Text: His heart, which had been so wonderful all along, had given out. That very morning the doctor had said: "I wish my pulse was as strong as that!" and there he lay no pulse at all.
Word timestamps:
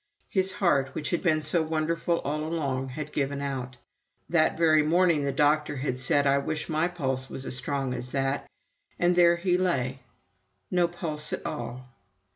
His 0.29 0.53
heart, 0.53 0.95
which 0.95 1.11
had 1.11 1.21
been 1.21 1.43
so 1.43 1.61
wonderful 1.61 2.21
all 2.21 2.43
along, 2.43 2.87
had 2.89 3.11
given 3.11 3.39
out. 3.39 3.77
That 4.29 4.57
very 4.57 4.81
morning 4.81 5.21
the 5.21 5.31
doctor 5.31 5.75
had 5.75 5.99
said: 5.99 6.25
"I 6.25 6.39
wish 6.39 6.67
my 6.67 6.87
pulse 6.87 7.29
was 7.29 7.45
as 7.45 7.55
strong 7.55 7.93
as 7.93 8.09
that!" 8.11 8.49
and 8.97 9.15
there 9.15 9.35
he 9.35 9.59
lay 9.59 9.99
no 10.71 10.87
pulse 10.87 11.33
at 11.33 11.45
all. 11.45 11.85